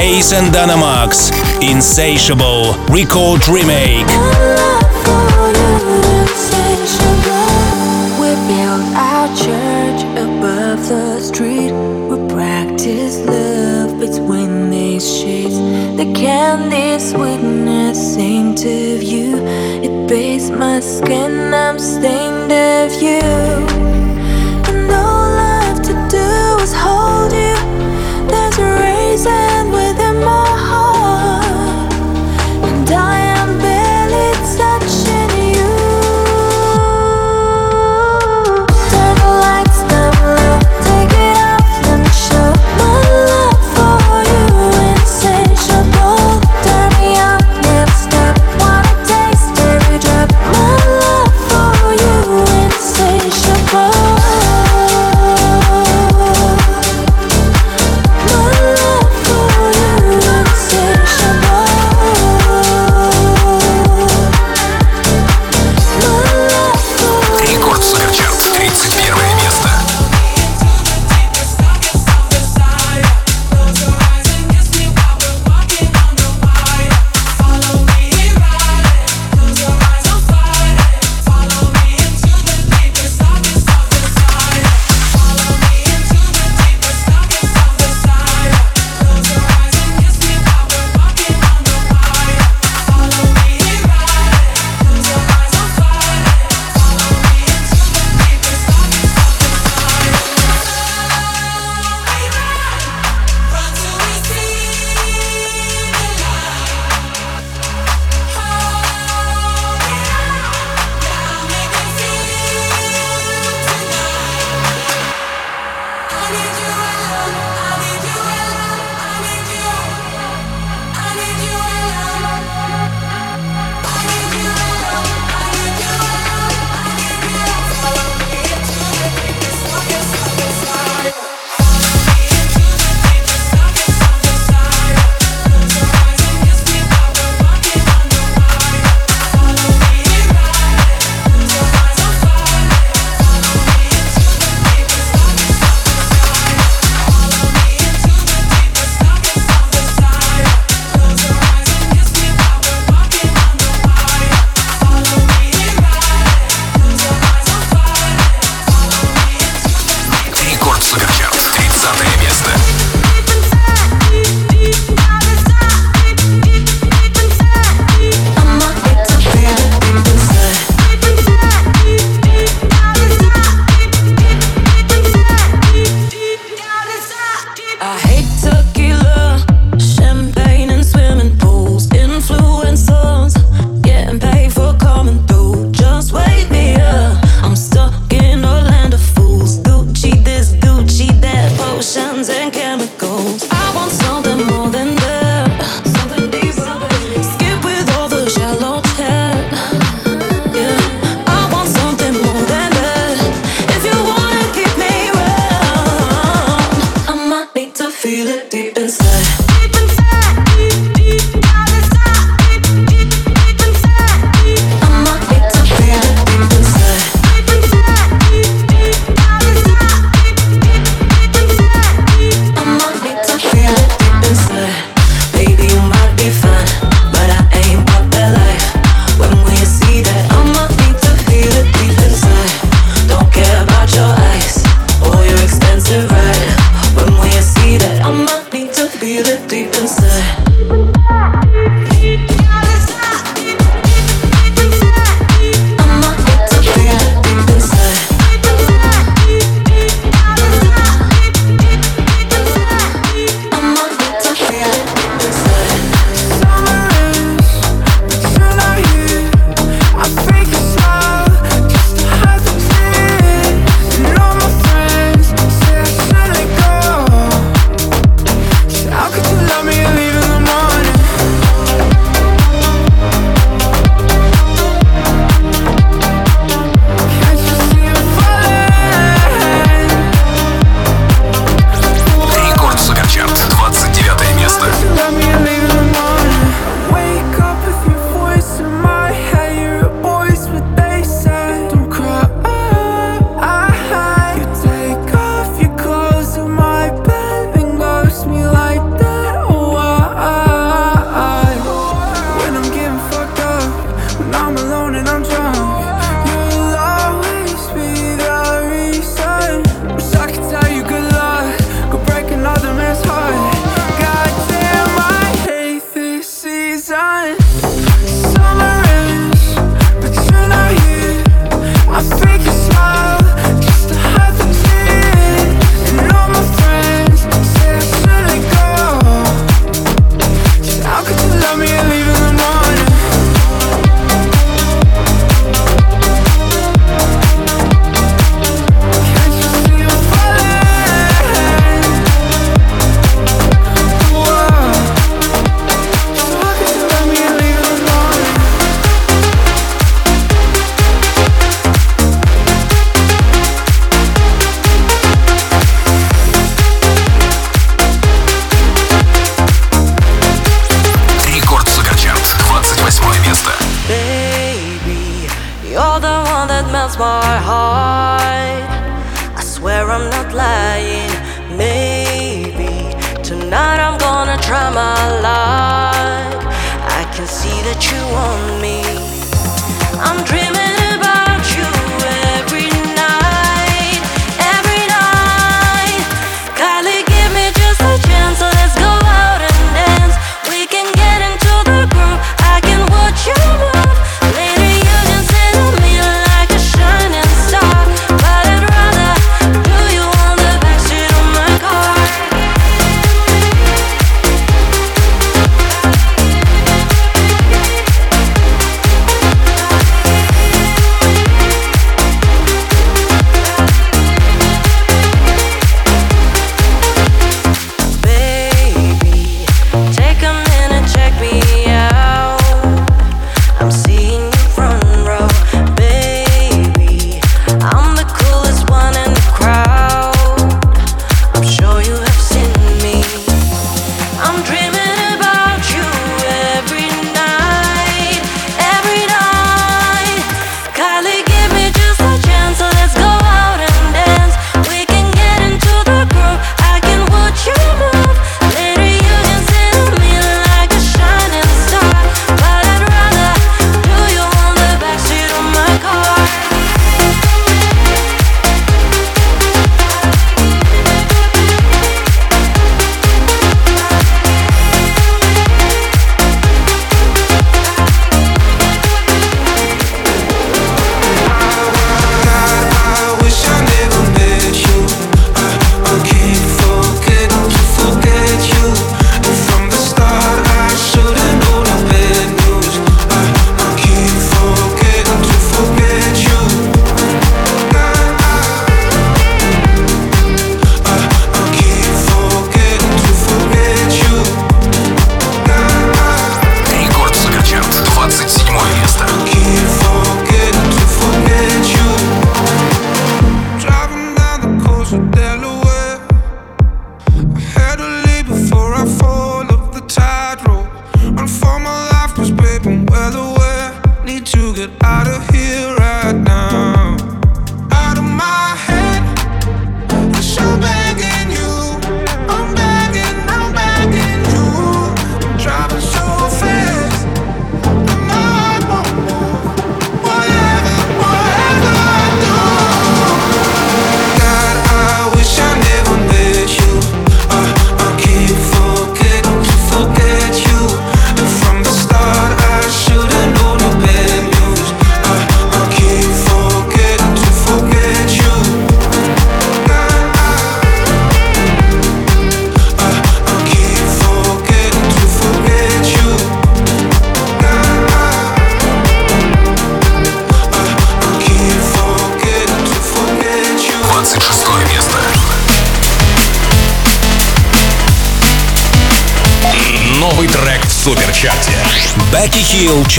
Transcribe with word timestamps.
Aize 0.00 0.32
and 0.32 0.50
Danna 0.50 0.78
Max, 0.78 1.30
Insatiable 1.60 2.72
Record 2.88 3.46
Remake. 3.48 4.49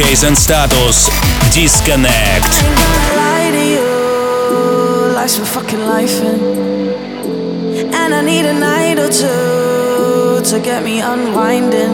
Chase 0.01 0.23
and 0.23 0.35
Status, 0.35 1.09
Disconnect. 1.53 2.49
Life's 5.13 5.37
for 5.37 5.45
fucking 5.45 5.81
life 5.81 6.19
and, 6.21 6.41
and 7.93 8.13
I 8.15 8.21
need 8.21 8.45
a 8.45 8.53
night 8.53 8.97
or 8.97 9.09
two 9.09 10.43
to 10.49 10.59
get 10.59 10.83
me 10.83 11.01
unwinding. 11.01 11.93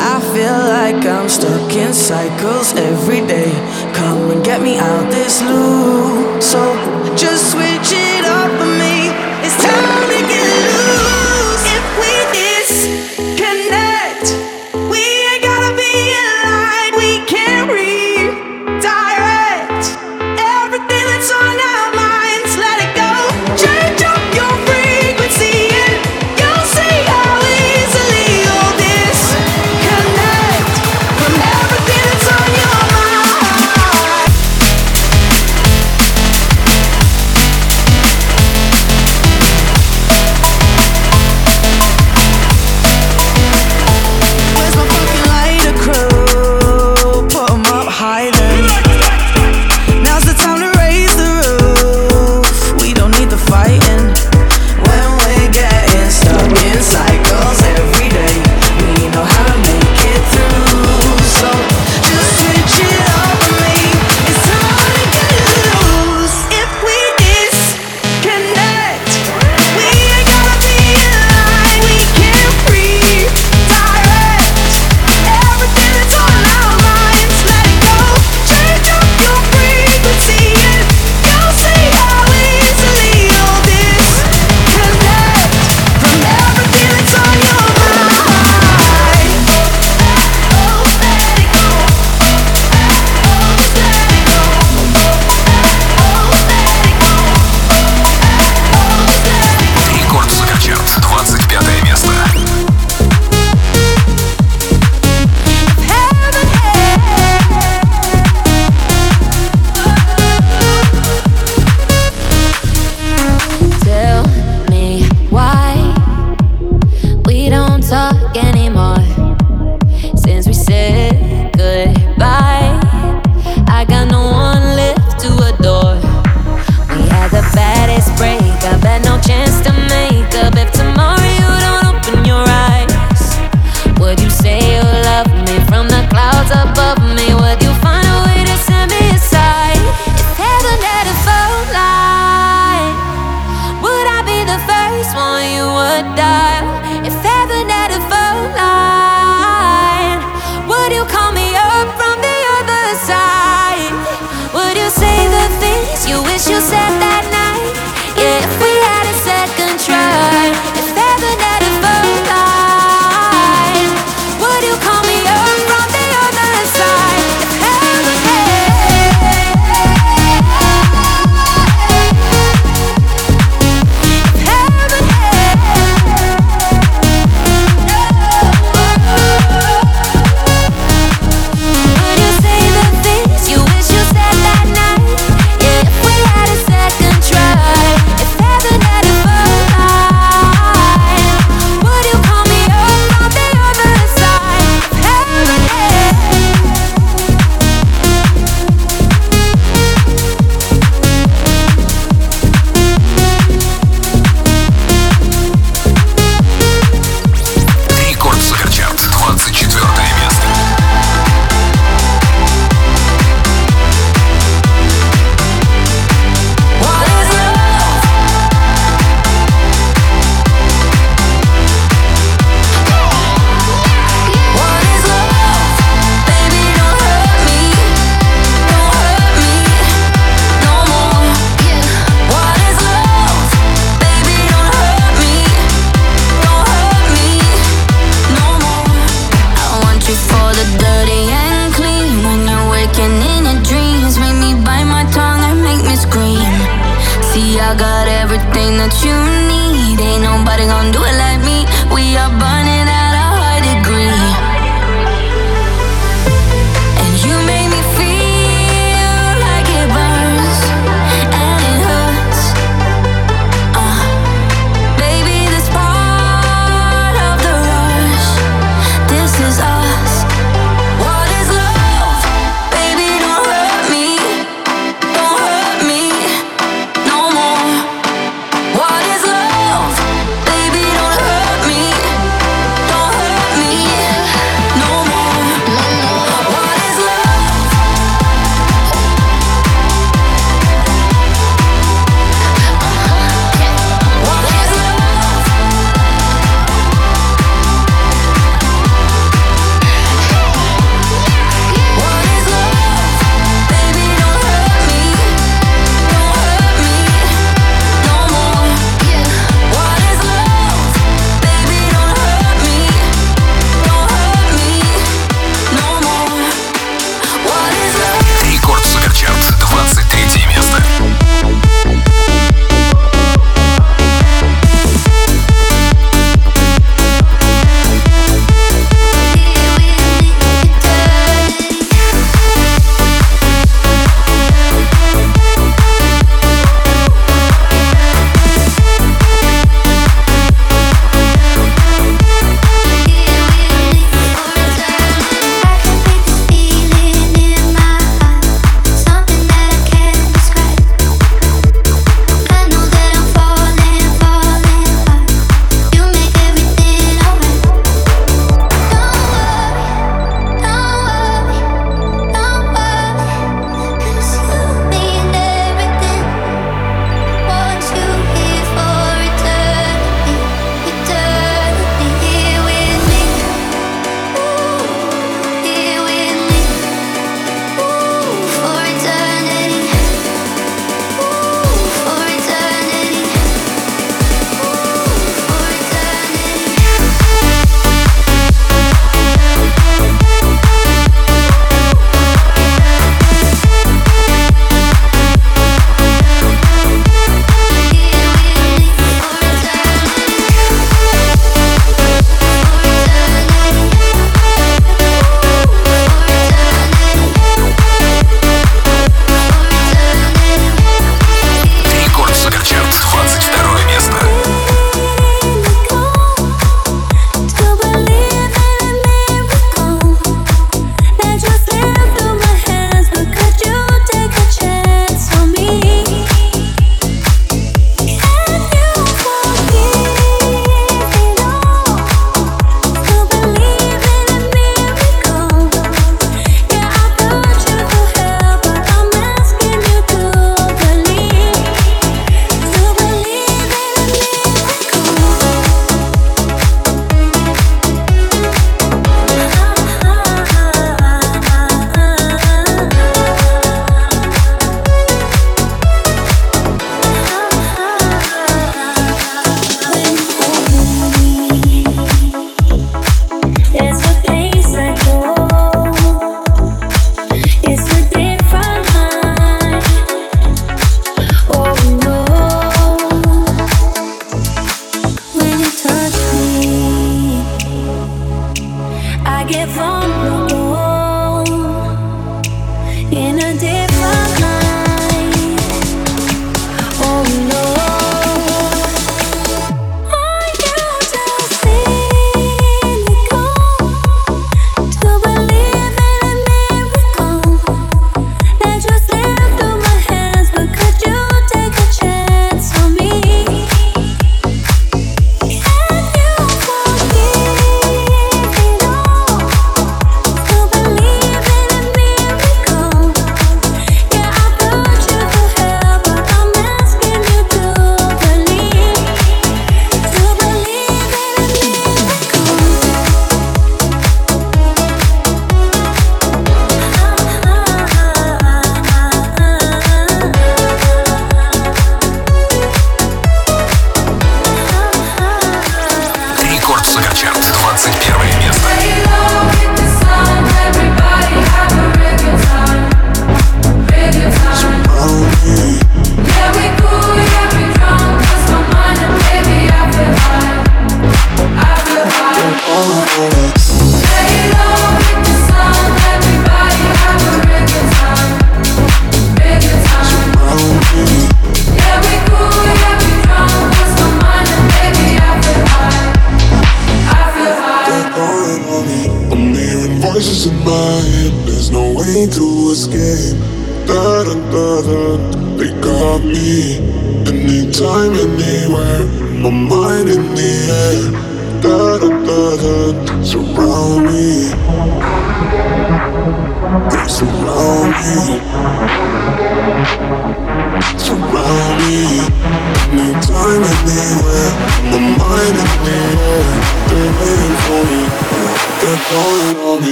I 0.00 0.20
feel 0.32 0.58
like 0.76 1.04
I'm 1.04 1.28
stuck 1.28 1.70
in 1.74 1.92
cycles 1.92 2.72
every 2.72 3.20
day. 3.26 3.52
Come 3.92 4.30
and 4.30 4.42
get 4.42 4.62
me 4.62 4.78
out 4.78 5.10
this 5.10 5.42
loop. 5.42 6.07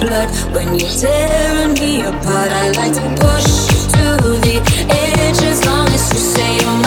blood 0.00 0.28
when 0.54 0.78
you're 0.78 0.96
tearing 1.00 1.74
me 1.74 2.00
apart. 2.00 2.50
I 2.50 2.70
like 2.80 2.94
to 2.94 3.06
push 3.20 3.50
to 3.94 4.04
the 4.46 4.56
edge 4.88 5.42
as 5.42 5.64
long 5.66 5.86
as 5.88 6.12
you 6.12 6.18
say 6.18 6.79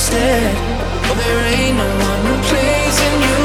instead. 0.00 0.54
Well, 1.02 1.14
there 1.14 1.44
ain't 1.44 1.76
no 1.76 1.84
one 1.84 2.22
replacing 2.32 3.16
you. 3.28 3.40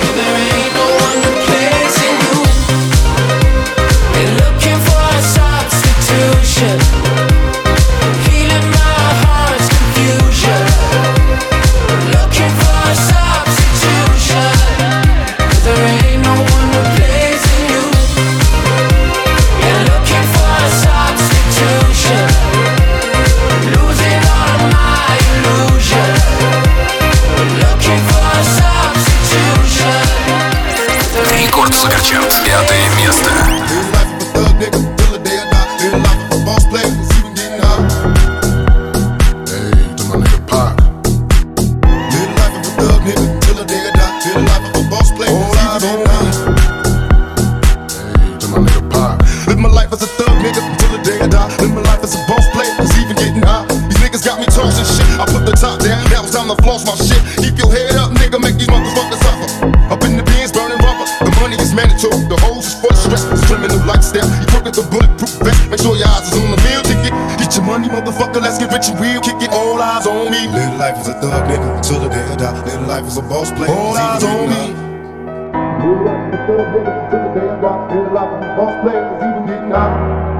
Well, 0.00 0.14
there 0.16 0.38
ain't 0.56 0.72
no 0.80 0.86
one 1.06 1.18
replacing 1.28 2.16
you. 2.24 2.36
They're 4.14 4.36
looking 4.42 4.78
for 4.88 5.04
a 5.12 5.22
substitution. 5.36 7.01
was 73.14 73.18
a 73.18 73.28
boss 73.28 73.52
player. 73.52 73.70
All 73.70 73.94
eyes 73.94 74.24
on 74.24 74.48
me. 74.48 74.72
The 78.40 78.48
boss 78.56 78.82
players 78.82 79.22
even 79.22 79.46
getting 79.46 79.72
out. 79.72 80.31